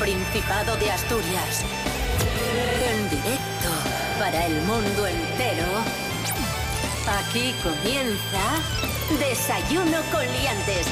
[0.00, 1.62] Principado de Asturias.
[2.90, 3.68] En directo
[4.18, 5.66] para el mundo entero.
[7.06, 8.40] Aquí comienza
[9.18, 10.86] Desayuno con Liantes.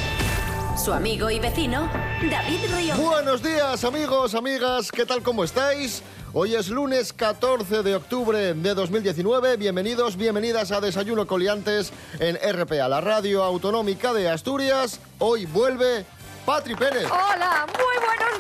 [0.76, 1.90] Su amigo y vecino,
[2.30, 2.96] David Río.
[2.96, 5.22] Buenos días amigos, amigas, ¿qué tal?
[5.22, 6.02] ¿Cómo estáis?
[6.34, 9.56] Hoy es lunes 14 de octubre de 2019.
[9.56, 15.00] Bienvenidos, bienvenidas a Desayuno Coliantes en RPA, la radio autonómica de Asturias.
[15.18, 16.04] Hoy vuelve
[16.44, 17.06] Patri Pérez.
[17.10, 17.87] Hola, muy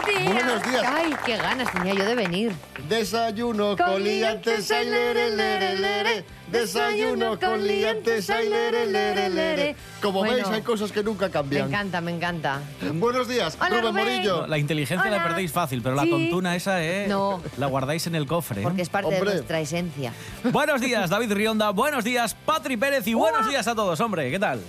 [0.08, 0.32] días.
[0.34, 0.82] Buenos días.
[0.86, 2.52] Ay, qué ganas tenía yo de venir.
[2.88, 6.24] Desayuno con liantes, ay, lere, lere, lere.
[6.50, 9.76] Desayuno con liantes, ay, lere, lere, lere.
[10.00, 10.34] Como Bueno.
[10.36, 11.68] veis, hay cosas que nunca Me cambian.
[11.68, 12.60] encanta, me encanta.
[12.94, 14.04] Buenos días, Hola, Rubén Rubén.
[14.16, 14.46] Morillo.
[14.46, 16.10] La inteligencia la perdéis fácil, pero la Sí.
[16.10, 17.06] contuna esa, ¿eh?
[17.08, 17.42] No.
[17.58, 18.60] La guardáis en el cofre.
[18.62, 18.64] ¿eh?
[18.64, 19.28] Porque es parte Hombre.
[19.30, 20.12] de nuestra esencia.
[20.44, 21.70] Buenos días, David Rionda.
[21.70, 23.06] Buenos días, Patri Pérez.
[23.06, 24.30] Y buenos días a todos, hombre.
[24.30, 24.60] ¿Qué tal?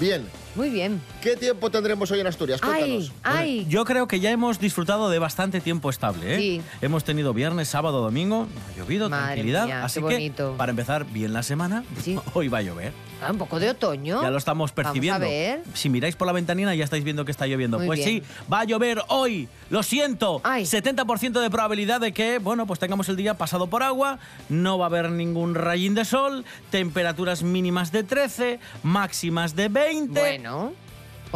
[0.00, 1.00] Bien, Muy bien.
[1.22, 2.60] ¿qué tiempo tendremos hoy en Asturias?
[2.60, 3.12] Cuéntanos.
[3.22, 3.66] Ay, ay.
[3.68, 6.38] Yo creo que ya hemos disfrutado de bastante tiempo estable, ¿eh?
[6.38, 6.62] Sí.
[6.82, 9.66] Hemos tenido viernes, sábado, domingo, no ha llovido, Madre tranquilidad.
[9.66, 10.54] mía, así qué que, bonito.
[10.56, 12.18] para empezar bien la semana, Sí.
[12.34, 12.92] hoy va a llover.
[13.22, 14.22] Ah, un poco de otoño.
[14.22, 15.20] Ya lo estamos percibiendo.
[15.20, 15.62] Vamos a ver.
[15.74, 17.78] Si miráis por la ventanina ya estáis viendo que está lloviendo.
[17.78, 18.22] Muy pues bien.
[18.22, 19.48] sí, va a llover hoy.
[19.68, 20.40] Lo siento.
[20.44, 20.64] Ay.
[20.64, 24.18] 70% de probabilidad de que, bueno, pues tengamos el día pasado por agua.
[24.48, 26.44] No va a haber ningún rayín de sol.
[26.70, 30.18] Temperaturas mínimas de 13, máximas de 20.
[30.20, 30.72] Bueno.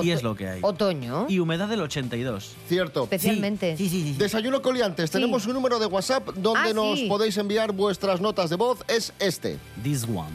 [0.02, 0.58] Y es lo que hay.
[0.62, 1.26] Otoño.
[1.28, 2.56] Y humedad del 82.
[2.68, 3.04] Cierto.
[3.04, 3.76] Especialmente.
[3.76, 4.12] Sí, sí, sí.
[4.14, 4.18] sí.
[4.18, 5.12] Desayuno Coliantes, Sí.
[5.12, 7.06] tenemos un número de WhatsApp donde Ah, nos sí.
[7.08, 9.56] podéis enviar vuestras notas de voz, es este.
[9.84, 10.32] This one.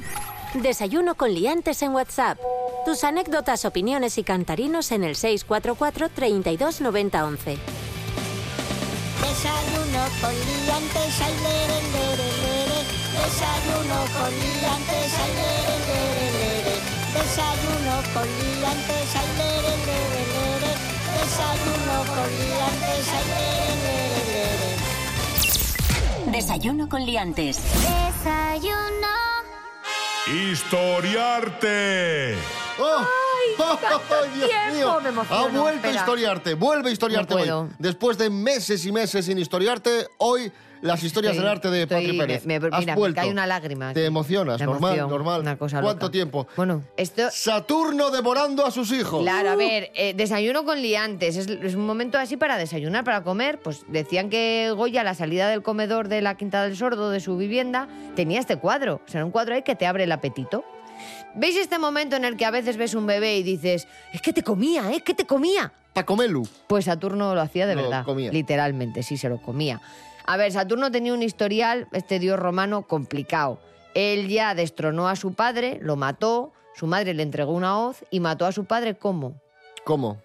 [0.55, 2.39] Desayuno con Liantes en WhatsApp.
[2.83, 7.57] Tus anécdotas, opiniones y cantarinos en el 644 32 90 11.
[9.21, 12.79] Desayuno con liantes, ay, lere, lere, lere.
[13.13, 16.75] Desayuno con liantes, ay, lere, lere, lere.
[17.13, 20.71] Desayuno con liantes, ay, lere, lere, lere.
[21.13, 24.71] Desayuno con liantes, ay, lere, lere, lere.
[26.31, 27.57] Desayuno con Liantes.
[27.81, 29.28] Desayuno.
[30.31, 32.35] Historiarte.
[32.79, 32.97] ¡Oh!
[32.99, 33.55] ¡Ay,
[34.35, 34.75] Dios tiempo!
[34.75, 34.99] mío!
[35.01, 35.93] Me emociono, Ha vuelto espera.
[35.93, 37.69] a historiarte, vuelve a historiarte No hoy.
[37.79, 40.51] Después de meses y meses sin historiarte, hoy
[40.81, 42.45] las historias Estoy- del arte de estoy- Patri Pérez.
[42.45, 43.21] me- me- Has mira, me vuelto.
[43.21, 45.41] cae una lágrima Te emocionas, normal, emoción, normal.
[45.41, 46.11] una cosa ¿Cuánto loca.
[46.11, 46.47] tiempo?
[46.55, 47.29] Bueno, esto...
[47.31, 49.21] Saturno devorando a sus hijos.
[49.21, 51.35] Claro, a ver, eh, desayuno con liantes.
[51.37, 53.59] Es, es un momento así para desayunar, para comer.
[53.59, 57.19] Pues decían que Goya, a la salida del comedor de la Quinta del Sordo, de
[57.19, 59.01] su vivienda, tenía este cuadro.
[59.07, 60.63] O sea, un cuadro ahí que te abre el apetito.
[61.35, 64.33] ¿Veis este momento en el que a veces ves un bebé y dices, es que
[64.33, 65.71] te comía, es que te comía?
[65.93, 66.47] Pacomelu.
[66.67, 68.03] Pues Saturno lo hacía de Lo verdad.
[68.03, 68.31] comía.
[68.31, 69.79] Literalmente, sí, se lo comía.
[70.29, 73.59] A ver, Saturno tenía un historial, este dios romano, complicado.
[73.95, 78.19] Él ya destronó a su padre, lo mató, su madre le entregó una hoz y
[78.19, 79.41] mató a su padre, ¿cómo?
[79.85, 80.21] ¿Cómo?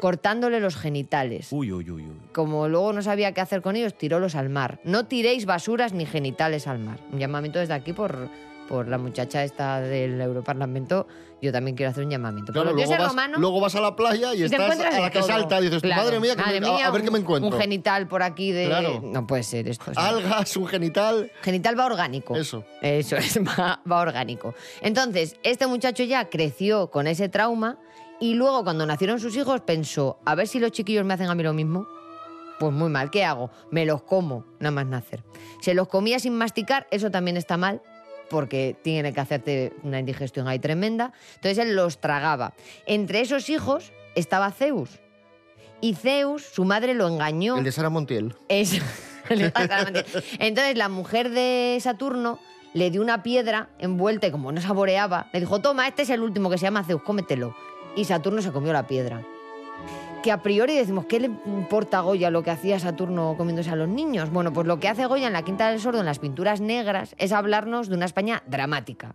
[0.00, 1.48] Cortándole los genitales.
[1.50, 2.20] Uy, uy, uy, uy.
[2.32, 4.78] Como luego no sabía qué hacer con ellos, tirólos al mar.
[4.84, 7.00] No tiréis basuras ni genitales al mar.
[7.12, 8.28] Un llamamiento desde aquí por,
[8.68, 11.06] por la muchacha esta del Europarlamento.
[11.40, 12.52] Yo también quiero hacer un llamamiento.
[12.52, 13.40] Claro, luego vas, romanos...
[13.40, 15.28] luego vas a la playa y, Y estás a la que todo.
[15.28, 15.60] salta.
[15.60, 16.02] Dices, Claro.
[16.02, 17.48] madre mía, que me- a- a, ver qué me encuentro.
[17.50, 18.66] Un genital por aquí de...
[18.66, 19.00] Claro.
[19.04, 19.92] No puede ser esto.
[19.94, 21.30] Algas, un genital.
[21.42, 22.34] Genital va orgánico.
[22.34, 22.64] Eso.
[22.82, 24.54] Eso es, va, va orgánico.
[24.82, 27.78] Entonces, este muchacho ya creció con ese trauma
[28.20, 31.34] y luego cuando nacieron sus hijos pensó, a ver si los chiquillos me hacen a
[31.36, 31.86] mí lo mismo.
[32.58, 33.50] Pues muy mal, ¿qué hago?
[33.70, 35.22] Me los como, nada más nacer.
[35.60, 37.80] Se los comía sin masticar, eso también está mal,
[38.28, 41.12] porque tiene que hacerte una indigestión ahí tremenda.
[41.36, 42.54] Entonces él los tragaba.
[42.86, 45.00] Entre esos hijos estaba Zeus.
[45.80, 47.56] Y Zeus, su madre lo engañó.
[49.28, 50.24] El de Sara Montiel.
[50.38, 52.38] Entonces la mujer de Saturno
[52.74, 56.22] le dio una piedra envuelta y como no saboreaba, le dijo, toma, este es el
[56.22, 57.54] último que se llama Zeus, cómetelo.
[57.96, 59.22] Y Saturno se comió la piedra.
[60.22, 63.76] Que a priori decimos, ¿qué le importa a Goya lo que hacía Saturno comiéndose a
[63.76, 64.30] los niños?
[64.30, 67.14] Bueno, pues lo que hace Goya en la Quinta del Sordo, en las pinturas negras,
[67.18, 69.14] es hablarnos de una España dramática.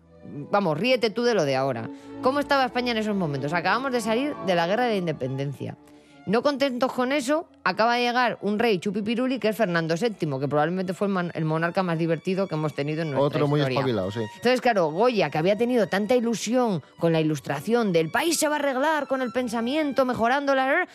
[0.52, 1.90] Vamos, ríete tú de lo de ahora.
[2.22, 3.52] ¿Cómo estaba España en esos momentos?
[3.52, 5.78] Acabamos de salir de la Guerra de la Independencia.
[6.26, 10.48] No contentos con eso, acaba de llegar un rey chupipiruli que es Fernando VII, que
[10.48, 13.60] probablemente fue el, man- el monarca más divertido que hemos tenido en nuestra Otro muy
[13.60, 14.22] espabilado, sí.
[14.36, 18.56] Entonces, claro, Goya, que había tenido tanta ilusión con la ilustración del país se va
[18.56, 20.88] a arreglar con el pensamiento, mejorando la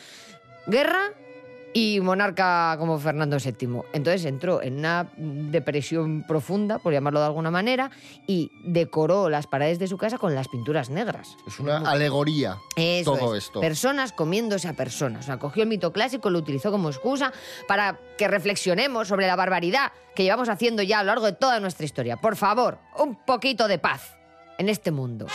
[0.67, 1.03] guerra
[1.73, 3.83] y monarca como Fernando VII.
[3.93, 7.91] Entonces entró en una depresión profunda, por llamarlo de alguna manera,
[8.27, 11.37] y decoró las paredes de su casa con las pinturas negras.
[11.47, 13.45] Es una alegoría Eso todo es.
[13.45, 13.61] esto.
[13.61, 15.25] Personas comiéndose a personas.
[15.25, 17.33] O sea, cogió el mito clásico, lo utilizó como excusa
[17.67, 21.61] para que reflexionemos sobre la barbaridad que llevamos haciendo ya a lo largo de toda
[21.61, 22.17] nuestra historia.
[22.17, 24.17] Por favor, un poquito de paz
[24.59, 25.27] en este mundo.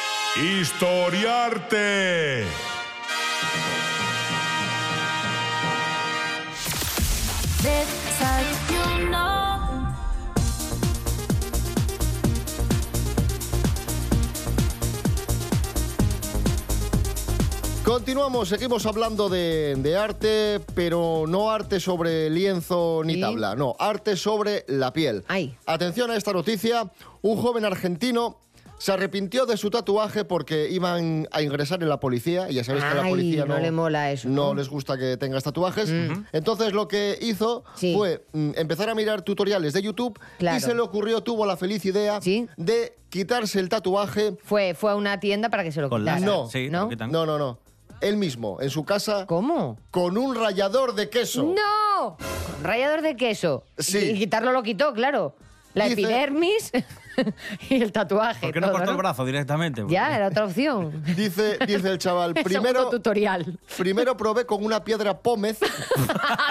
[17.83, 24.65] Continuamos, seguimos hablando de, arte, pero no arte sobre lienzo ni tabla, no, arte sobre
[24.67, 25.23] la piel.
[25.29, 25.55] Ay.
[25.65, 28.39] Atención a esta noticia, un joven argentino
[28.77, 32.83] se arrepintió de su tatuaje porque iban a ingresar en la policía, y ya sabéis
[32.83, 34.53] que a la Ay, policía no le mola eso, no ¿no?
[34.55, 35.89] Les gusta que tengas tatuajes.
[36.33, 37.93] Entonces lo que hizo Sí.
[37.95, 40.57] fue mm, empezar a mirar tutoriales de YouTube Claro.
[40.57, 42.47] y se le ocurrió, tuvo la feliz idea Sí.
[42.57, 44.35] de quitarse el tatuaje.
[44.43, 46.19] Fue, fue a una tienda para que se lo Con quitara.
[46.19, 46.81] láser, No, sí, ¿no?
[46.83, 47.11] lo quitan.
[47.11, 47.59] No, no, no.
[48.01, 49.77] Él mismo, en su casa, ¿Cómo?
[49.91, 51.43] con un rallador de queso.
[51.43, 52.17] ¡No!
[52.17, 53.63] Con rallador de queso.
[53.77, 53.97] Sí.
[53.97, 55.35] Y quitarlo lo quitó, claro.
[55.73, 56.71] La Dice- epidermis
[57.69, 58.41] y el tatuaje.
[58.41, 59.83] ¿Por qué no todo, cortó el brazo directamente?
[59.87, 61.03] Ya, era otra opción.
[61.15, 63.57] Dice, dice el chaval, primero, segundo tutorial.
[63.77, 65.59] primero probé con una piedra pómez.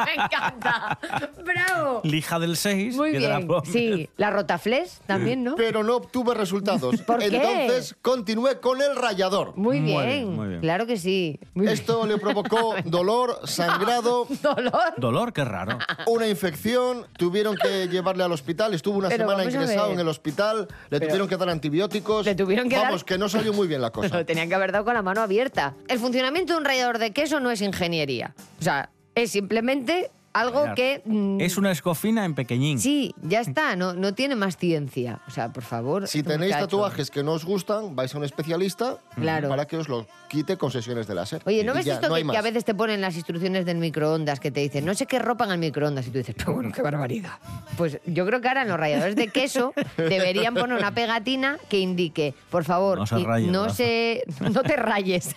[0.07, 0.99] Me encanta.
[1.45, 2.01] ¡Bravo!
[2.05, 2.97] Lija del 6.
[2.97, 3.49] Muy bien.
[3.65, 5.57] Sí, la rotaflex también, ¿no?
[5.57, 7.01] pero no obtuve resultados.
[7.03, 7.27] ¿Por qué?
[7.27, 9.57] Entonces continué con el rallador.
[9.57, 10.07] Muy Muy bien.
[10.07, 10.61] bien, muy bien.
[10.61, 11.39] Claro que sí.
[11.55, 11.75] Muy bien.
[11.75, 14.95] Esto le provocó dolor, sangrado, Dolor.
[14.97, 15.79] Dolor, qué raro.
[16.07, 20.52] una infección, tuvieron que llevarle al hospital, estuvo una Pero semana ingresado en el hospital,
[20.91, 22.25] le tuvieron que dar antibióticos.
[22.27, 24.17] Le tuvieron que Vamos, dar- que no salió muy bien la cosa.
[24.19, 25.75] Lo tenían que haber dado con la mano abierta.
[25.89, 28.35] El funcionamiento de un rallador de queso no es ingeniería.
[28.61, 31.03] O sea, es simplemente algo que...
[31.05, 32.79] mm, Es una escofina en pequeñín.
[32.81, 35.21] Sí, ya está, no, no tiene más ciencia.
[35.29, 36.09] O sea, por favor.
[36.09, 36.67] Si tenéis muchacho.
[36.67, 39.49] tatuajes que no os gustan, vais a un especialista Claro.
[39.49, 41.43] para que os lo quite con sesiones de láser.
[41.45, 43.15] Oye, ¿no Y ves ya, esto no hay que, que a veces te ponen las
[43.17, 46.07] instrucciones del microondas que te dicen, no sé qué ropa en el microondas?
[46.07, 47.33] Y tú dices, pero bueno, qué barbaridad.
[47.77, 51.79] Pues yo creo que ahora en los ralladores de queso deberían poner una pegatina que
[51.81, 55.35] indique, por favor, No se y- raye, no, se, no te rayes.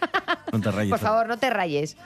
[0.52, 0.90] No te rayes.
[0.96, 1.98] Por favor, no te rayes.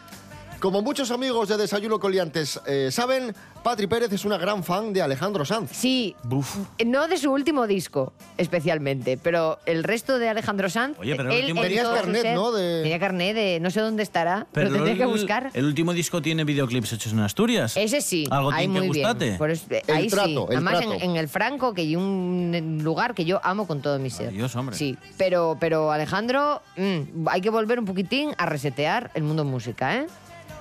[0.60, 3.34] Como muchos amigos de Desayuno Coliantes eh, saben,
[3.64, 5.72] Patri Pérez es una gran fan de Alejandro Sanz.
[5.72, 6.58] Sí, Buf.
[6.86, 10.98] no de su último disco especialmente, pero el resto de Alejandro Sanz.
[11.00, 12.52] Oye, pero el él último en su carnet, ser- ¿no?
[12.52, 15.50] De- Tenía carnet de no sé dónde estará, pero, tendría que buscar.
[15.54, 17.78] El último disco tiene videoclips hechos en Asturias.
[17.78, 19.26] Ese sí, Algo ahí tiene que muy gustarte.
[19.26, 19.38] bien.
[19.38, 20.16] Por eso- El ahí sí.
[20.16, 21.04] trato, el Además, en, trato.
[21.06, 24.28] en el Franco, que hay un lugar que yo amo con todo mi ser.
[24.28, 24.76] Adiós, hombre.
[24.76, 29.96] Sí, pero, pero Alejandro, mm, hay que volver un poquitín a resetear el mundo música,
[29.96, 30.08] ¿eh?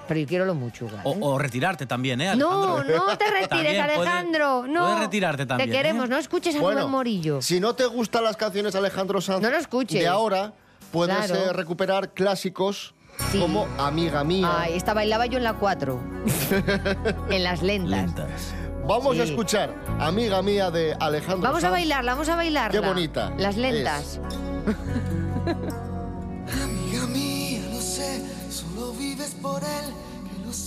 [0.08, 1.02] Pero yo quiero lo mucho igual.
[1.04, 1.18] O, ¿eh?
[1.20, 3.06] o retirarte también, ¿eh, No, Alejandro?
[3.06, 4.66] no te retires, También puede- Alejandro.
[4.66, 4.84] no.
[4.86, 6.08] puedes retirarte también, Te queremos, ¿eh?
[6.08, 7.42] no escuches a Rubén Morillo.
[7.42, 10.00] si no te gustan las canciones de Alejandro Sanz No lo escuches.
[10.00, 10.52] de ahora,
[10.90, 11.34] puedes Claro.
[11.36, 12.94] eh, recuperar clásicos
[13.32, 13.38] Sí.
[13.40, 14.48] como Amiga Mía.
[14.60, 16.00] Ay, esta bailaba yo en la 4.
[17.30, 17.90] en las lentas.
[17.90, 18.54] Lentas.
[18.86, 22.80] Vamos a escuchar Amiga Mía de Alejandro Vamos a bailarla, vamos a bailarla.
[22.80, 24.18] Qué bonita Las lentas.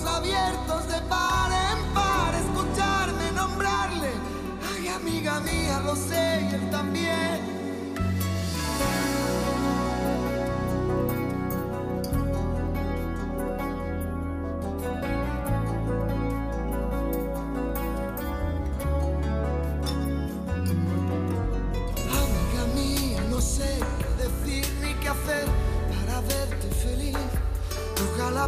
[0.00, 4.10] abiertos de par en par, escucharme nombrarle.
[4.74, 7.51] Ay, amiga mía, lo sé y él también.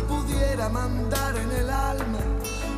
[0.01, 2.19] Pudiera mandar en el alma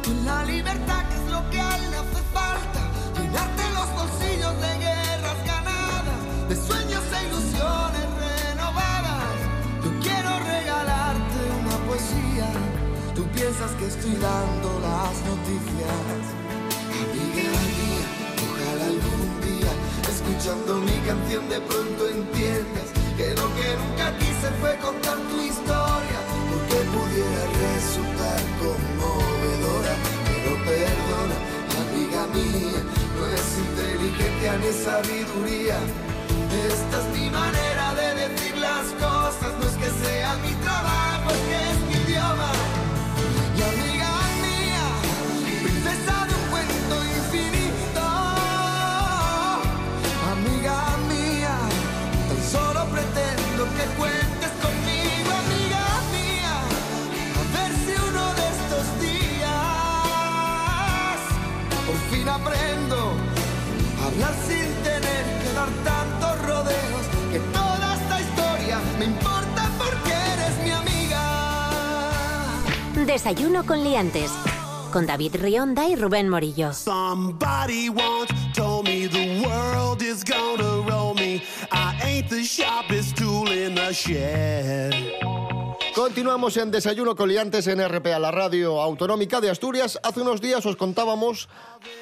[0.04, 2.80] en la libertad que es lo que a él le hace falta.
[3.16, 9.36] Llenarte los bolsillos de guerras ganadas, de sueños e ilusiones renovadas.
[9.82, 12.48] Yo quiero regalarte una poesía.
[13.14, 16.22] Tú piensas que estoy dando las noticias.
[17.00, 18.08] Amiga mía,
[18.44, 19.72] ojalá algún día,
[20.06, 25.75] escuchando mi canción de pronto entiendas que lo que nunca quise fue contar tu historia,
[34.54, 35.76] ni sabiduría.
[36.70, 41.40] Esta es mi manera de decir las cosas, no es que sea mi trabajo, es
[41.48, 42.52] que es mi idioma.
[43.56, 44.12] Y amiga
[44.44, 44.86] mía,
[45.64, 48.04] princesa de un cuento infinito.
[50.32, 50.78] Amiga
[51.10, 51.54] mía,
[52.28, 55.84] tan solo pretendo que cuentes conmigo, amiga
[56.14, 56.54] mía.
[57.40, 59.56] A ver si uno de estos días
[61.84, 62.65] por fin aprendo
[64.06, 70.54] hablar sin tener que dar tantos rodeos, que toda esta historia me importa porque eres
[70.64, 71.22] mi amiga.
[73.06, 74.30] Desayuno con liantes,
[74.92, 76.72] con David Rionda y Rubén Morillo.
[76.72, 81.42] Somebody once told me the world is gonna roll me.
[81.72, 84.94] I ain't the sharpest tool in the shed.
[85.96, 89.98] Continuamos en Desayuno Coliantes en RPA, la radio autonómica de Asturias.
[90.02, 91.48] Hace unos días os contábamos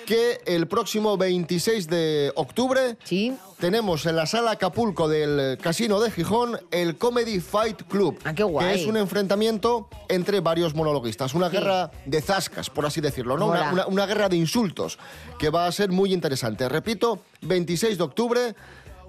[0.04, 3.36] que el próximo 26 de octubre Sí.
[3.60, 8.18] tenemos en la sala Acapulco del Casino de Gijón el Comedy Fight Club.
[8.24, 8.66] Ah, qué guay.
[8.74, 11.32] Que es un enfrentamiento entre varios monologuistas.
[11.34, 11.52] Una Sí.
[11.58, 13.46] guerra de zascas, por así decirlo, ¿no?
[13.46, 14.98] Una- una guerra de insultos
[15.38, 16.68] que va a ser muy interesante.
[16.68, 18.56] Repito, 26 de octubre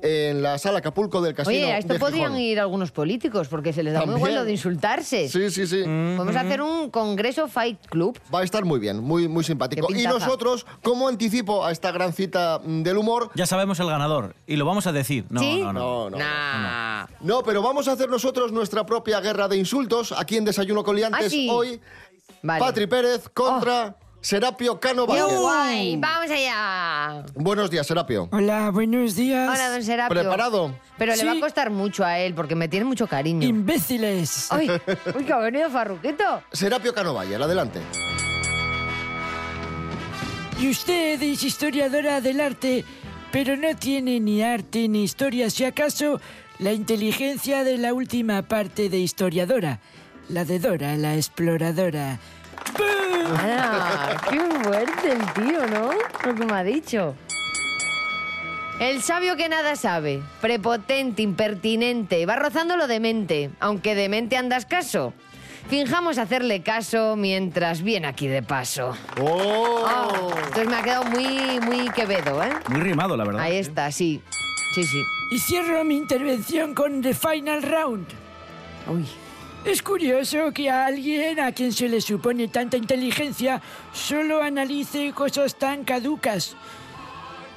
[0.05, 2.41] en la sala Acapulco del Casino Oye, a esto de podrían Gijón.
[2.41, 5.27] ir algunos políticos, porque se les da muy bueno de insultarse.
[5.29, 5.81] Sí, sí, sí.
[5.83, 8.19] Podemos hacer un congreso Fight Club.
[8.33, 9.87] Va a estar muy bien, muy, muy simpático.
[9.93, 14.35] Y nosotros, como anticipo a esta gran cita mm, del humor, Ya sabemos el ganador
[14.47, 15.25] y lo vamos a decir.
[15.29, 15.61] No, ¿Sí?
[15.61, 16.09] no, no.
[16.09, 16.17] no, no.
[16.17, 17.07] Nah.
[17.21, 21.25] No, pero vamos a hacer nosotros nuestra propia guerra de insultos aquí en Desayuno Coliantes
[21.25, 21.47] Ah, sí.
[21.49, 21.79] hoy.
[22.43, 22.61] Vale.
[22.61, 22.65] Oh.
[22.65, 25.97] Patri Pérez contra Serapio Cano ¡Qué guay!
[25.97, 27.23] ¡Vamos allá!
[27.35, 28.27] Buenos días, Serapio.
[28.31, 29.47] Hola, buenos días.
[29.47, 30.19] Hola, don Serapio.
[30.19, 30.73] ¿Preparado?
[30.97, 31.25] Pero le Sí.
[31.27, 33.47] va a costar mucho a él, porque me tiene mucho cariño.
[33.47, 34.51] Imbéciles.
[34.51, 34.67] ¡Ay!
[35.15, 36.41] ¡Uy, que ha venido Farruquito!
[36.51, 37.79] Serapio Cano Valle, adelante.
[40.59, 42.83] Y usted es historiadora del arte,
[43.31, 45.51] pero no tiene ni arte ni historia.
[45.51, 46.19] Si acaso,
[46.57, 49.79] la inteligencia de la última parte de historiadora.
[50.29, 52.17] La de Dora, la exploradora.
[52.77, 53.37] ¡Bum!
[53.37, 54.21] ¡Hala!
[54.29, 55.91] ¡Qué fuerte el tío, ¿no?
[56.25, 57.15] Lo que me ha dicho.
[58.79, 65.13] El sabio que nada sabe, prepotente, impertinente, va rozando lo demente, aunque demente andas caso.
[65.69, 68.95] Finjamos hacerle caso mientras viene aquí de paso.
[69.19, 69.85] ¡Oh!
[69.87, 70.07] Ah,
[70.37, 72.51] entonces me ha quedado muy, muy quevedo, ¿eh?
[72.69, 73.41] Muy rimado, la verdad.
[73.41, 74.21] Ahí está, sí.
[74.75, 75.01] Sí, sí.
[75.31, 78.07] Y cierro mi intervención con The Final Round.
[78.87, 79.07] Uy.
[79.65, 83.59] Es curioso que a alguien a quien se le supone tanta inteligencia
[83.91, 86.55] solo analice cosas tan caducas,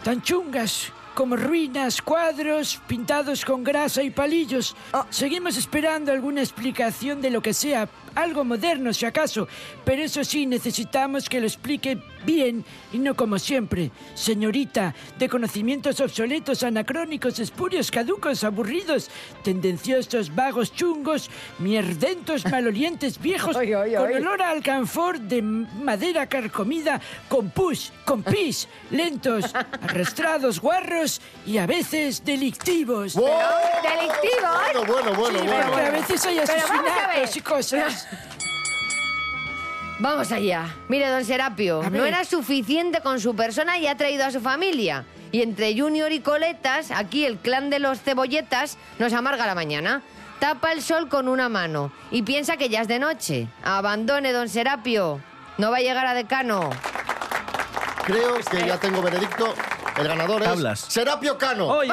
[0.02, 4.76] tan chungas, como ruinas, cuadros pintados con grasa y palillos.
[5.10, 9.48] Seguimos esperando alguna explicación de lo que sea, algo moderno si acaso,
[9.84, 13.90] pero eso sí, necesitamos que lo explique bien y no como siempre.
[14.14, 19.10] Señorita, de conocimientos obsoletos, anacrónicos, espurios, caducos, aburridos,
[19.42, 27.92] tendenciosos, vagos, chungos, mierdentos, malolientes, viejos, con olor a alcanfor de madera carcomida, con pus,
[28.04, 31.07] con pis, lentos, arrastrados, guarros
[31.46, 33.14] y a veces delictivos.
[33.14, 33.28] ¡Wow!
[33.82, 34.58] ¿Delictivos?
[34.86, 35.76] Bueno, bueno, bueno, Sí, bueno.
[35.76, 38.08] a veces hay asesinatos y cosas.
[40.00, 40.74] Vamos allá.
[40.88, 45.04] Mire, don Serapio, no era suficiente con su persona y ha traído a su familia.
[45.32, 50.02] Y entre Junior y Coletas, aquí el clan de los cebolletas nos amarga la mañana.
[50.38, 53.48] Tapa el sol con una mano y piensa que ya es de noche.
[53.64, 55.20] Abandone, don Serapio.
[55.58, 56.70] No va a llegar a decano.
[58.06, 59.52] Creo que ya tengo veredicto.
[59.98, 60.80] El ganador es Tablas.
[60.80, 61.66] Serapio Cano.
[61.68, 61.92] Oye,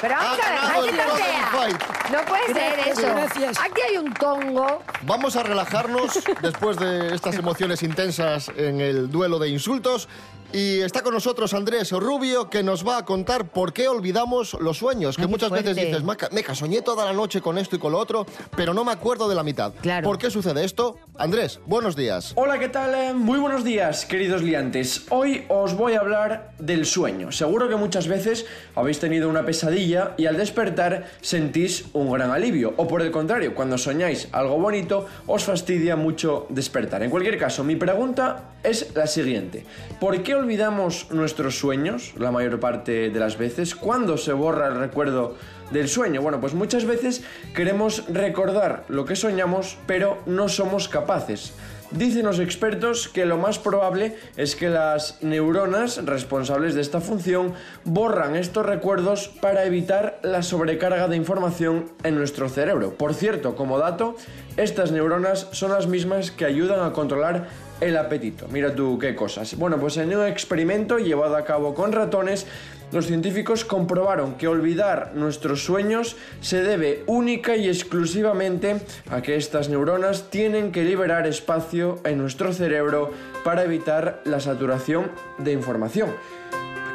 [0.00, 1.44] Pero vamos Ha a ver, ganado el.
[1.52, 1.82] Fight.
[2.10, 3.06] No puede ser Gracias, eso.
[3.14, 3.58] gracias.
[3.60, 4.82] Aquí hay un tongo.
[5.02, 10.08] Vamos a relajarnos después de estas emociones intensas en el duelo de insultos.
[10.54, 14.78] Y está con nosotros Andrés Rubio, que nos va a contar por qué olvidamos los
[14.78, 15.16] sueños.
[15.16, 17.98] Que muchas veces dices, "Maca, meca, soñé toda la noche con esto y con lo
[17.98, 18.24] otro,
[18.56, 19.72] pero no me acuerdo de la mitad.
[19.82, 20.04] Claro.
[20.06, 20.96] ¿Por qué sucede esto?
[21.18, 22.34] Andrés, buenos días.
[22.36, 22.94] Hola, ¿qué tal?
[22.94, 25.06] Eh, Muy buenos días, queridos liantes.
[25.10, 27.32] Hoy os voy a hablar del sueño.
[27.32, 28.46] Seguro que muchas veces
[28.76, 32.74] habéis tenido una pesadilla y al despertar sentís un gran alivio.
[32.76, 37.02] O por el contrario, cuando soñáis algo bonito, os fastidia mucho despertar.
[37.02, 39.66] En cualquier caso, mi pregunta es la siguiente.
[39.98, 43.74] ¿Por qué olvidamos nuestros sueños la mayor parte de las veces?
[43.74, 45.36] ¿Cuándo se borra el recuerdo
[45.70, 46.20] del sueño?
[46.20, 47.24] Bueno, pues muchas veces
[47.54, 51.54] queremos recordar lo que soñamos, pero no somos capaces.
[51.90, 57.54] Dicen los expertos que lo más probable es que las neuronas responsables de esta función
[57.84, 62.94] borran estos recuerdos para evitar la sobrecarga de información en nuestro cerebro.
[62.94, 64.16] Por cierto, como dato,
[64.56, 67.48] estas neuronas son las mismas que ayudan a controlar
[67.84, 68.48] el apetito.
[68.48, 69.56] Mira tú qué cosas.
[69.56, 72.46] Bueno, pues en un experimento llevado a cabo con ratones,
[72.92, 79.68] los científicos comprobaron que olvidar nuestros sueños se debe única y exclusivamente a que estas
[79.68, 83.10] neuronas tienen que liberar espacio en nuestro cerebro
[83.44, 86.10] para evitar la saturación de información.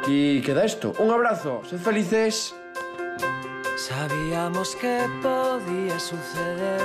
[0.00, 0.94] Aquí queda esto.
[0.98, 2.54] Un abrazo, sed felices.
[3.76, 6.80] Sabíamos que podía suceder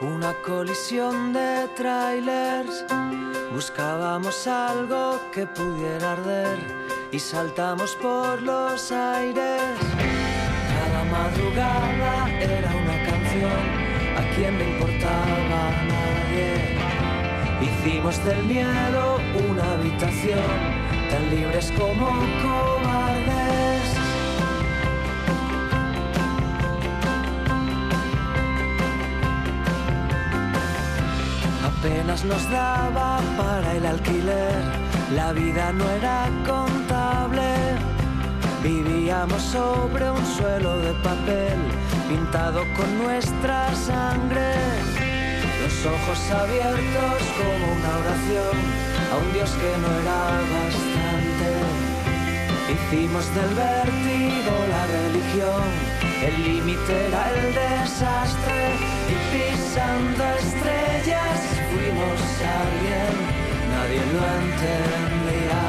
[0.00, 2.84] una colisión de trailers.
[3.52, 6.58] Buscábamos algo que pudiera arder
[7.12, 9.62] y saltamos por los aires.
[10.74, 13.62] Cada madrugada era una canción,
[14.18, 16.78] a quien le importaba a nadie.
[17.62, 20.42] Hicimos del miedo una habitación,
[21.10, 22.08] tan libres como
[22.42, 23.53] cobardes.
[31.84, 34.56] Apenas nos daba para el alquiler,
[35.14, 37.76] la vida no era contable.
[38.62, 41.58] Vivíamos sobre un suelo de papel,
[42.08, 44.54] pintado con nuestra sangre.
[45.62, 48.56] Los ojos abiertos como una oración
[49.12, 50.20] a un Dios que no era
[50.56, 51.50] bastante.
[52.72, 55.68] Hicimos del vértigo la religión,
[56.26, 58.60] el límite era el desastre
[59.12, 61.40] y pisando estrellas
[61.70, 62.20] fuimos
[62.60, 63.14] alguien,
[63.72, 65.62] nadie lo entendía.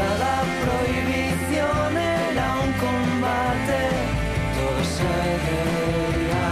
[0.00, 3.80] Cada prohibición era un combate,
[4.54, 5.14] todo se
[5.46, 6.44] veía.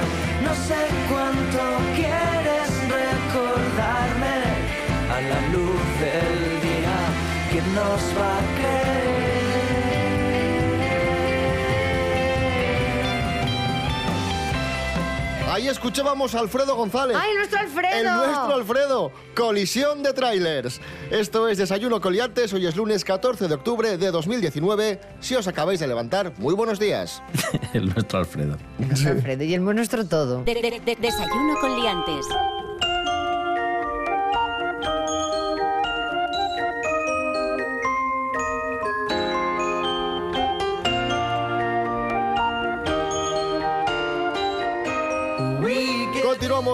[0.46, 0.80] No sé
[1.10, 1.62] cuánto
[1.94, 2.70] quieres
[3.00, 4.36] recordarme
[5.14, 6.32] a la luz del
[6.66, 6.98] día,
[7.52, 9.03] que nos va a creer.
[15.54, 17.16] Ahí escuchábamos a Alfredo González.
[17.16, 17.94] ¡Ay, nuestro Alfredo!
[17.96, 19.12] El nuestro Alfredo.
[19.36, 20.80] Colisión de trailers.
[21.12, 22.52] Esto es Desayuno Coliantes.
[22.52, 25.00] Hoy es lunes 14 de octubre de 2019.
[25.20, 27.22] Si os acabáis de levantar, muy buenos días.
[27.72, 28.56] El nuestro Alfredo.
[28.78, 30.42] Nuestro Alfredo y el nuestro todo.
[30.42, 32.26] De- de- de- desayuno con liantes.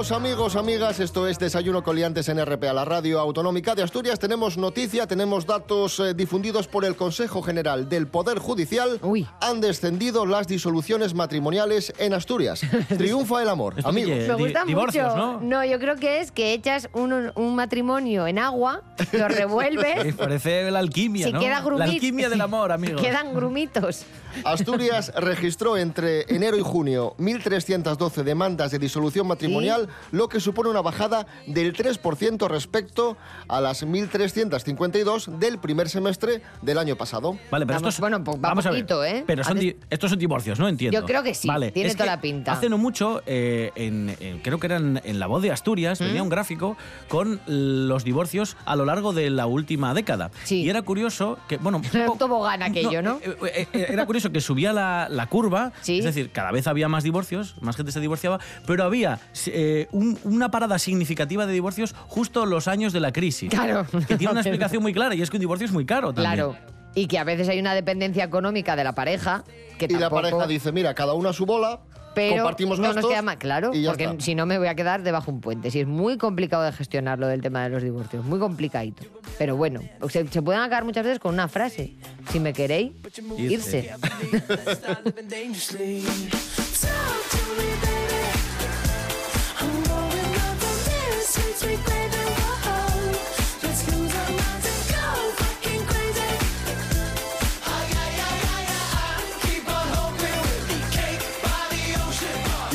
[0.00, 4.18] Continuamos amigos, amigas, esto es Desayuno Coliantes en RPA, la radio autonómica de Asturias.
[4.18, 8.98] Tenemos noticia, tenemos datos eh, difundidos por el Consejo General del Poder Judicial.
[9.02, 9.26] Uy.
[9.42, 12.62] Han descendido las disoluciones matrimoniales en Asturias.
[12.96, 14.16] Triunfa el amor, amigos.
[14.26, 15.38] Me gusta mucho.
[15.42, 15.64] ¿no?
[15.66, 18.80] yo creo que es que echas un, un matrimonio en agua,
[19.12, 21.40] lo Sí, revuelves, parece la alquimia, si ¿no?
[21.40, 21.86] queda grumito.
[21.86, 23.02] La alquimia del amor, amigos.
[23.02, 24.06] Quedan grumitos.
[24.44, 30.80] Asturias registró entre enero y junio 1.312 demandas de disolución matrimonial, lo que supone una
[30.82, 33.16] bajada del 3% respecto
[33.48, 37.38] a las 1.352 del primer semestre del año pasado.
[37.50, 38.80] Vale, pero Vamos, estos, bueno, pues va vamos a ver.
[38.80, 39.24] poquito, ¿eh?
[39.26, 40.68] Pero son di- estos son divorcios, ¿no?
[40.68, 40.98] Entiendo.
[41.00, 42.52] Yo creo que sí, Vale, tiene es toda la pinta.
[42.52, 46.00] Hace no mucho, eh, en, en- creo que era en, en La Voz de Asturias,
[46.00, 46.04] ¿Mm?
[46.04, 46.76] venía un gráfico
[47.08, 50.30] con los divorcios a lo largo de la última década.
[50.44, 50.62] Sí.
[50.62, 53.18] Y era curioso que, bueno, un Era un poco- tobogán aquello, ¿no?
[53.22, 55.98] eh, eh, eh, Era curioso que subía la, la curva, Sí.
[55.98, 60.18] es decir, cada vez había más divorcios, más gente se divorciaba, pero había eh, un-
[60.24, 63.50] una parada significativa de divorcios justo los años de la crisis.
[63.50, 63.86] Claro.
[64.06, 66.34] Que tiene una explicación muy clara y es que un divorcio es muy caro también.
[66.34, 66.56] Claro.
[66.94, 69.44] Y que a veces hay una dependencia económica de la pareja
[69.78, 71.80] que Y la pareja dice, mira, cada una a su bola,
[72.14, 74.20] pero compartimos no gastos nos queda más claro, y ya porque está.
[74.20, 75.70] si no me voy a quedar debajo un puente.
[75.70, 79.04] Si es muy complicado de gestionar lo del tema de los divorcios, muy complicadito.
[79.38, 81.94] Pero bueno, se, se pueden acabar muchas veces con una frase.
[82.30, 82.92] Si me queréis,
[83.38, 83.92] irse.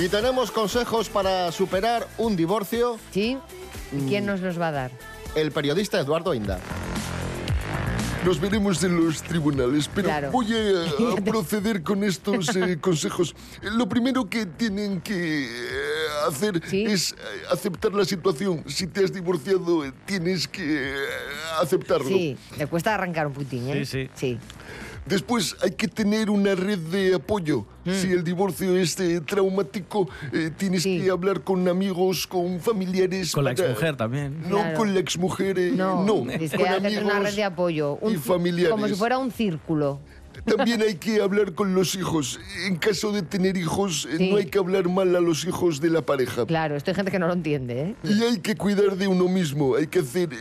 [0.05, 2.99] Y tenemos consejos para superar un divorcio.
[3.09, 3.39] ¿Sí?
[3.91, 4.91] ¿Y quién nos los va a dar?
[5.33, 6.59] El periodista Eduardo Inda.
[8.23, 10.29] Nos veremos en los tribunales, pero Claro.
[10.31, 13.35] voy a, a proceder con estos eh, consejos.
[13.63, 15.47] Lo primero que tienen que eh,
[16.27, 16.85] hacer Sí.
[16.85, 17.15] es eh,
[17.51, 18.63] aceptar la situación.
[18.67, 20.95] Si te has divorciado, eh, tienes que eh,
[21.59, 22.07] aceptarlo.
[22.09, 23.83] Sí, le cuesta arrancar un putín, ¿eh?
[23.87, 24.09] Sí, sí.
[24.13, 24.39] Sí.
[25.05, 27.65] Después hay que tener una red de apoyo.
[27.85, 30.83] Si el divorcio es eh, traumático, eh, tienes Mm.
[30.83, 31.01] Sí.
[31.03, 33.31] que hablar con amigos, con familiares.
[33.31, 34.41] Con la para- exmujer también.
[34.41, 34.77] No, Claro.
[34.79, 36.15] con la exmujer, eh, No, no.
[36.21, 37.99] con amigos una red de apoyo.
[38.01, 38.71] y ci- familiares.
[38.71, 39.99] Como si fuera un círculo.
[40.45, 42.39] También hay que hablar con los hijos.
[42.67, 44.29] En caso de tener hijos, eh, Sí.
[44.29, 46.45] no hay que hablar mal a los hijos de la pareja.
[46.45, 47.95] Claro, esto hay gente que no lo entiende, ¿eh?
[48.03, 49.75] Y hay que cuidar de uno mismo.
[49.75, 50.37] Hay que hacer eh,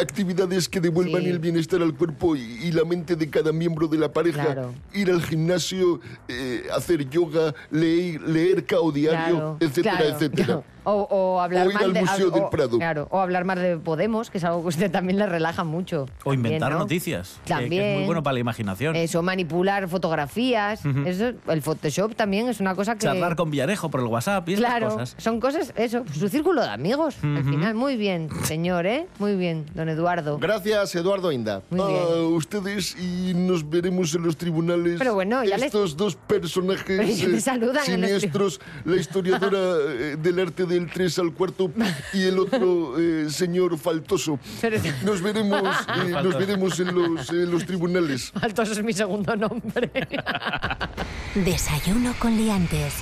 [0.00, 1.28] actividades que devuelvan Sí.
[1.28, 4.44] el bienestar al cuerpo y, y la mente de cada miembro de la pareja.
[4.44, 4.74] Claro.
[4.92, 10.62] Ir al gimnasio, eh, hacer yoga, leer, leer cao diario, Claro, etcétera, claro, etcétera.
[10.88, 12.78] O, o hablar O ir mal al de, Museo o- del Prado.
[12.78, 15.64] Claro, o hablar más de Podemos, que es algo que a usted también le relaja
[15.64, 16.06] mucho.
[16.24, 16.84] O inventar También, ¿no?
[16.84, 17.38] noticias.
[17.44, 17.82] que- Que, También.
[17.84, 18.94] es muy bueno para la imaginación.
[18.94, 20.80] Eso, manipular fotografías.
[21.04, 23.00] eso, el Photoshop también es una cosa que.
[23.00, 25.14] Charlar con Villarejo por el WhatsApp y Claro, cosas.
[25.18, 27.16] son cosas, eso, su círculo de amigos.
[27.22, 29.06] Al final, muy bien, señor, ¿eh?
[29.18, 30.38] Muy bien, don Eduardo.
[30.38, 31.62] Gracias, Eduardo Inda.
[31.70, 32.02] Muy bien.
[32.02, 34.98] A ustedes y nos veremos en los tribunales.
[34.98, 39.58] Pero bueno, ya les- Estos dos personajes Pero ya eh, en los siniestros, la historiadora
[39.98, 41.70] eh, del arte de del 3 al cuarto
[42.12, 44.38] y el otro eh, señor faltoso.
[45.04, 45.62] Nos veremos,
[46.06, 48.32] eh, nos veremos en los, en los tribunales.
[48.40, 49.90] Faltoso es mi segundo nombre.
[51.34, 52.94] Desayuno con liantes.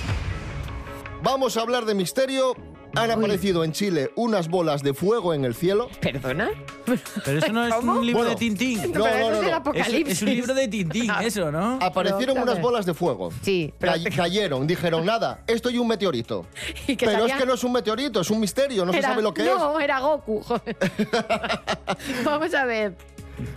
[1.21, 2.55] Vamos a hablar de misterio.
[2.95, 5.89] Han aparecido en Chile unas bolas de fuego en el cielo.
[6.01, 6.49] ¿Perdona?
[7.25, 7.93] Pero eso no es ¿Cómo?
[7.99, 8.91] un libro Bueno, de Tintín.
[8.93, 9.73] no, no, no, no.
[9.73, 11.77] Es, es un libro de Tintín, eso, ¿no?
[11.81, 13.31] Aparecieron Pero, unas bolas de fuego.
[13.41, 16.45] Sí, pero- Cay- cayeron, dijeron nada, esto y un meteorito.
[16.87, 19.21] Y que Pero es que no es un meteorito, es un misterio, no se sabe
[19.21, 20.41] lo que no, era Goku.
[20.41, 20.77] joder.
[22.23, 22.95] Vamos a ver.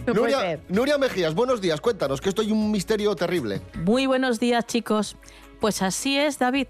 [0.07, 0.59] No es.
[0.69, 3.61] Nuria, Mejías, buenos días, cuéntanos, que esto hay un misterio terrible.
[3.85, 5.17] Muy buenos días, chicos.
[5.61, 6.67] Pues así es, David.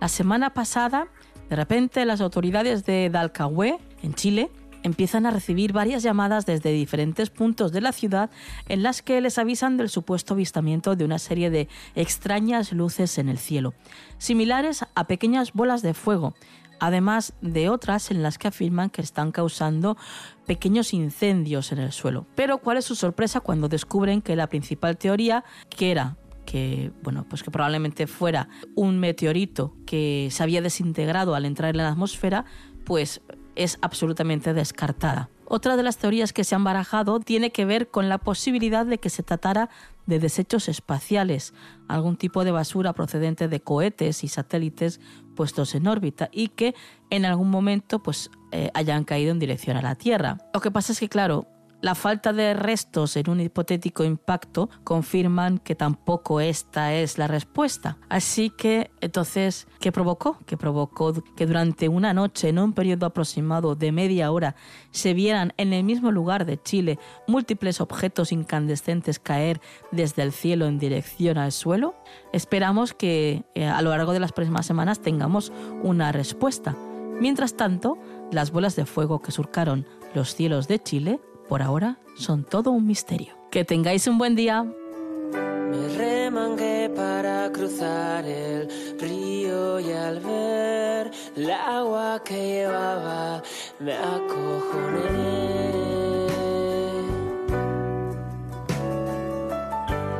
[0.00, 1.08] La semana pasada,
[1.52, 4.50] de repente, las autoridades de Dalcahué, en Chile,
[4.84, 8.30] empiezan a recibir varias llamadas desde diferentes puntos de la ciudad
[8.70, 13.28] en las que les avisan del supuesto avistamiento de una serie de extrañas luces en
[13.28, 13.74] el cielo,
[14.16, 16.32] similares a pequeñas bolas de fuego,
[16.80, 19.98] además de otras en las que afirman que están causando
[20.46, 22.24] pequeños incendios en el suelo.
[22.34, 27.24] Pero ¿cuál es su sorpresa cuando descubren que la principal teoría, que era que bueno,
[27.28, 32.44] pues que probablemente fuera un meteorito que se había desintegrado al entrar en la atmósfera,
[32.84, 33.20] pues
[33.54, 35.28] es absolutamente descartada.
[35.44, 38.96] Otra de las teorías que se han barajado tiene que ver con la posibilidad de
[38.98, 39.68] que se tratara
[40.06, 41.52] de desechos espaciales,
[41.88, 44.98] algún tipo de basura procedente de cohetes y satélites
[45.36, 46.74] puestos en órbita y que
[47.10, 50.38] en algún momento pues eh, hayan caído en dirección a la Tierra.
[50.54, 51.46] Lo que pasa es que claro,
[51.82, 57.98] la falta de restos en un hipotético impacto confirman que tampoco esta es la respuesta.
[58.08, 60.38] Así que, entonces, ¿qué provocó?
[60.46, 64.54] Que provocó que durante una noche, en un periodo aproximado de media hora,
[64.92, 70.66] se vieran en el mismo lugar de Chile múltiples objetos incandescentes caer desde el cielo
[70.66, 71.96] en dirección al suelo.
[72.32, 76.76] Esperamos que eh, a lo largo de las próximas semanas tengamos una respuesta.
[77.20, 77.98] Mientras tanto,
[78.30, 81.20] las bolas de fuego que surcaron los cielos de Chile
[81.52, 83.34] por ahora son todo un misterio.
[83.50, 84.62] Que tengáis un buen día.
[84.62, 93.42] Me remangué para cruzar el río y al ver el agua que llevaba
[93.80, 95.12] me acojoné.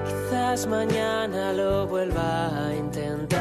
[0.04, 3.31] Quizás mañana lo vuelva a intentar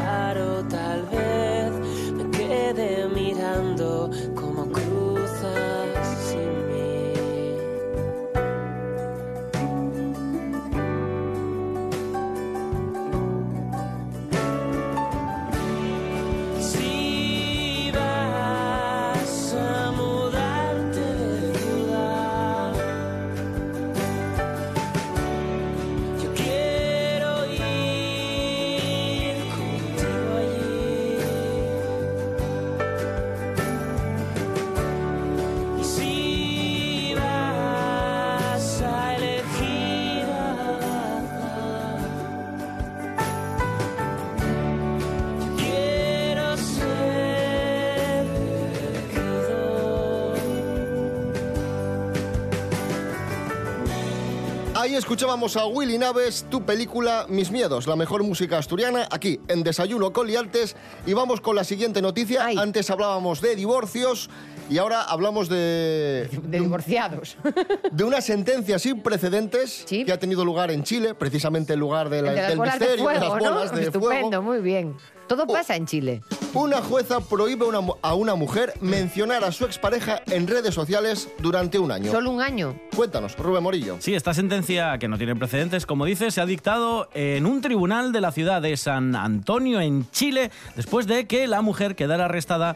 [54.91, 59.63] Ahí escuchábamos a Willy Naves, tu película Mis Miedos, la mejor música asturiana, aquí en
[59.63, 60.75] Desayuno con Liantes.
[61.05, 62.47] Y vamos con la siguiente noticia.
[62.57, 64.29] Antes hablábamos de divorcios
[64.69, 66.27] y ahora hablamos de...
[66.43, 67.37] De divorciados.
[67.93, 72.23] De una sentencia sin precedentes que ha tenido lugar en Chile, precisamente en lugar de
[72.23, 73.77] la- de las del bolas de misterio, de fuego, las bolas ¿no?
[73.77, 74.41] de Estupendo, fuego.
[74.41, 74.97] muy bien.
[75.27, 76.21] Todo pasa en Chile.
[76.53, 81.29] Una jueza prohíbe una mu- a una mujer mencionar a su expareja en redes sociales
[81.39, 82.11] durante un año.
[82.11, 82.75] Solo un año.
[82.93, 83.95] Cuéntanos, Rubén Morillo.
[83.99, 88.11] Sí, esta sentencia, que no tiene precedentes, como dice, se ha dictado en un tribunal
[88.11, 92.75] de la ciudad de San Antonio, en Chile, después de que la mujer quedara arrestada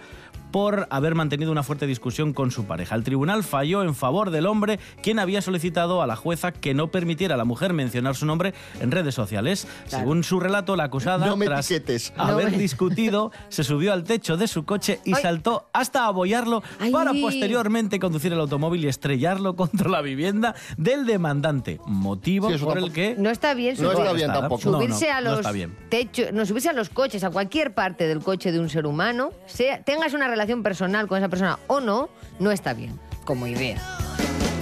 [0.55, 2.95] por haber mantenido una fuerte discusión con su pareja.
[2.95, 6.87] El tribunal falló en favor del hombre, quien había solicitado a la jueza que no
[6.91, 9.67] permitiera a la mujer mencionar su nombre en redes sociales.
[9.85, 12.13] Según su relato, la acusada, No me tras etiquetes.
[12.15, 15.21] haber No me- discutido, se subió al techo de su coche y Ay.
[15.23, 16.89] saltó hasta abollarlo Ay.
[16.93, 22.77] para posteriormente conducir el automóvil y estrellarlo contra la vivienda del demandante, motivo Sí, por
[22.77, 24.61] el que No está bien No está bien tampoco.
[24.61, 25.45] subirse a los
[25.89, 29.31] techos, no subirse a los coches, a cualquier parte del coche de un ser humano,
[29.47, 33.81] sea, tengas una relación personal con esa persona o no, no está bien, como idea.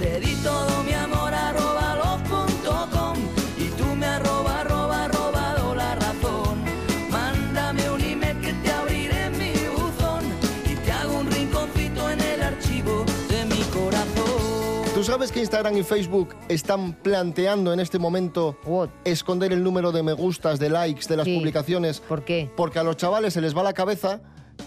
[0.00, 3.16] Te di todo mi amor arroba los.com
[3.58, 6.58] y tú me arroba arroba robado la razón.
[7.10, 10.24] Mándame un email que te abriré en mi buzón
[10.70, 14.94] y te hago un rinconcito en el archivo de mi corazón.
[14.94, 18.56] ¿Tú sabes que Instagram y Facebook están planteando en este momento
[19.04, 21.36] esconder el número de me gustas, de likes de las Sí.
[21.36, 22.00] publicaciones?
[22.00, 22.50] ¿Por qué?
[22.56, 24.20] Porque a los chavales se les va la cabeza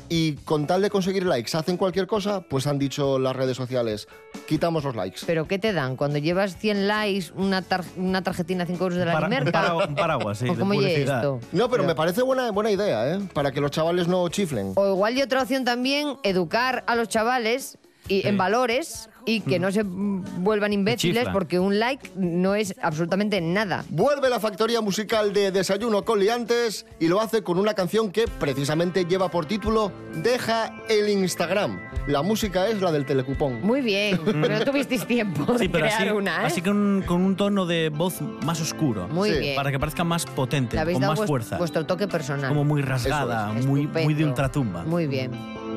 [0.09, 4.07] y con tal de conseguir likes hacen cualquier cosa, pues han dicho las redes sociales,
[4.47, 5.21] quitamos los likes.
[5.25, 5.95] ¿Pero qué te dan?
[5.95, 9.95] Cuando llevas 100 likes, una, tar- una tarjetina 5 euros de la Para- para- un
[9.95, 11.17] paraguas, sí, ¿O de cómo oye publicidad.
[11.17, 11.39] esto?
[11.51, 13.19] No, pero me parece buena, buena idea, ¿eh?
[13.33, 14.73] Para que los chavales no chiflen.
[14.75, 19.59] O igual y otra opción también, educar a los chavales y, en valores y que
[19.59, 23.83] no se mm, vuelvan imbéciles porque un like no es absolutamente nada.
[23.89, 28.25] Vuelve la factoría musical de Desayuno con Liantes y lo hace con una canción que
[28.39, 29.91] precisamente lleva por título
[30.23, 31.79] Deja el Instagram.
[32.07, 33.61] La música es la del telecupón.
[33.61, 36.45] Muy bien, pero no tuvisteis tiempo de Sí, pero crear así, una, ¿eh?
[36.45, 39.09] así con, un- con un tono de voz más oscuro.
[39.09, 39.39] Muy Sí.
[39.39, 39.55] bien.
[39.57, 41.57] Para que parezca más potente, con dado más vues- fuerza.
[41.57, 42.47] vuestro toque personal.
[42.47, 43.65] Como muy rasgada, es.
[43.65, 44.83] muy, muy de ultratumba.
[44.85, 45.31] Muy bien.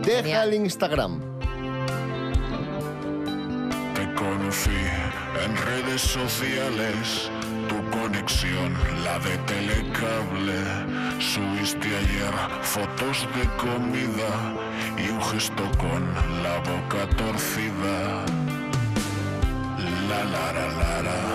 [0.05, 1.21] Deja el Instagram.
[4.21, 4.83] Conocí
[5.43, 7.31] en redes sociales,
[7.71, 10.59] tu conexión, la de telecable.
[11.19, 14.33] Subiste ayer fotos de comida
[14.99, 16.03] y un gesto con
[16.43, 18.27] la boca torcida.
[20.11, 20.71] La la la.
[21.03, 21.30] La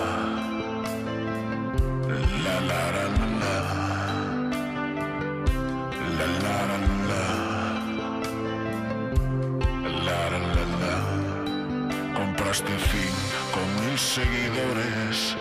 [12.56, 15.36] Compraste cinco mil seguidores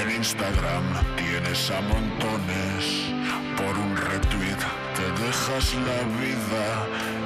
[0.00, 0.84] en Instagram,
[1.16, 3.12] tienes a montones.
[3.56, 4.62] Por un retweet
[4.96, 6.66] te dejas la vida,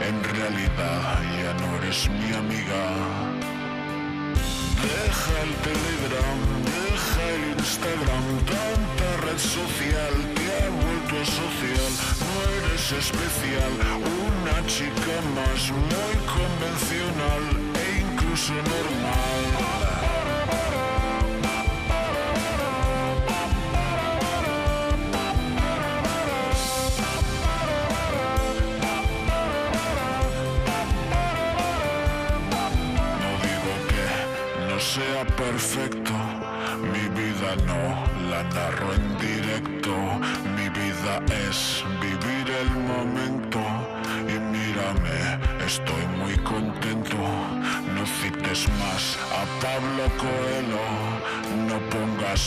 [0.08, 2.82] en realidad ya no eres mi amiga.
[4.82, 11.92] Deja el Telegram, deja el Instagram, tanta red social te ha vuelto social.
[12.18, 17.59] No eres especial, una chica más muy convencional
[18.40, 19.80] incluso normal.
[34.80, 36.12] Sea perfecto,
[36.82, 39.09] mi vida no la narro en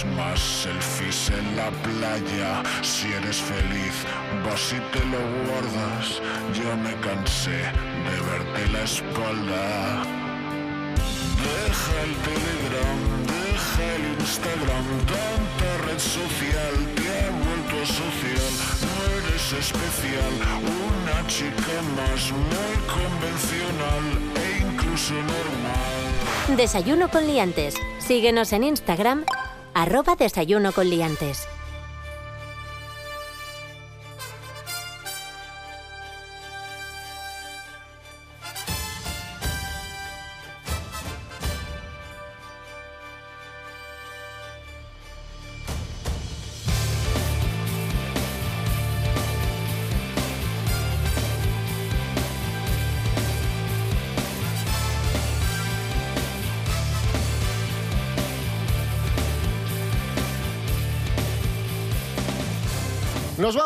[0.02, 3.94] pongas más selfies en la playa, si eres feliz
[4.46, 6.22] vas y te lo guardas,
[6.54, 10.04] ya me cansé de verte la espalda.
[11.44, 18.52] Deja el Telegram, deja el Instagram, tanta red social te ha vuelto social.
[18.84, 26.58] No eres especial, una chica más muy convencional e incluso normal.
[26.58, 27.76] Desayuno con liantes.
[28.00, 29.26] Síguenos en Instagram,
[29.74, 31.48] arroba desayuno con liantes.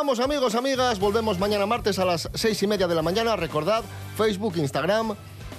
[0.08, 1.00] Amigos, amigas.
[1.00, 3.36] Volvemos mañana martes a las seis y media de la mañana.
[3.36, 3.84] Recordad,
[4.15, 5.15] Facebook, Instagram,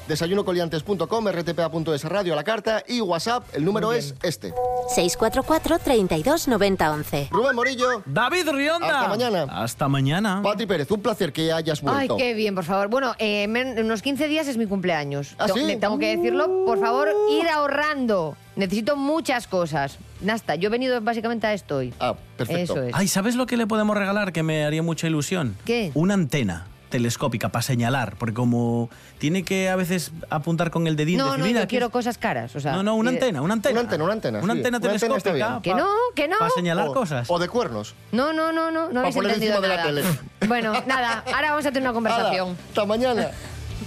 [0.08, 3.44] desayunocoliantes.com, rtpa.es, radio a la carta y WhatsApp.
[3.54, 4.52] El número es este.
[4.94, 7.28] 644 32 90 11.
[7.30, 8.02] Rubén Morillo.
[8.06, 8.88] David Rionda.
[9.00, 9.46] Hasta mañana.
[9.50, 10.40] Hasta mañana.
[10.42, 12.16] Patri Pérez, un placer que hayas Ay, vuelto.
[12.16, 12.88] qué bien, por favor.
[12.88, 15.34] Bueno, eh, en unos 15 días es mi cumpleaños.
[15.38, 15.60] ¿Ah, To- sí?
[15.64, 16.64] le Tengo que decirlo.
[16.66, 18.36] Por favor, ir ahorrando.
[18.56, 19.98] Necesito muchas cosas.
[20.20, 21.94] Nasta, yo he venido básicamente a esto hoy.
[22.00, 22.72] Ah, perfecto.
[22.74, 22.94] Eso es.
[22.94, 25.56] Ay, ¿sabes lo que le podemos regalar que me haría mucha ilusión?
[25.64, 25.92] ¿Qué?
[25.94, 31.18] Una antena telescópica para señalar, porque como tiene que a veces apuntar con el dedín,
[31.18, 32.54] No, decir, no, mira, yo aquí quiero cosas caras.
[32.56, 33.72] O sea, No, no, una y- antena, una antena.
[33.72, 34.38] Una antena, una antena.
[34.38, 34.58] Una sí.
[34.58, 35.60] antena Una telescópica.
[35.62, 36.38] Que no, que no.
[36.38, 37.28] Para señalar O- cosas.
[37.30, 37.94] O de cuernos.
[38.12, 40.02] No, no, no, no, no habéis poner entendido encima de la nada.
[40.02, 40.48] tele.
[40.48, 42.56] Bueno, nada, ahora vamos a tener una conversación.
[42.68, 43.28] Hasta mañana.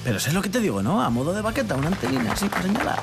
[0.04, 1.02] Pero eso es lo que te digo, ¿no?
[1.02, 3.00] A modo de baqueta, una antenina así para señalar.